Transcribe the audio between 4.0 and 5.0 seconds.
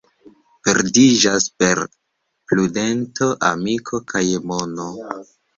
kaj mono.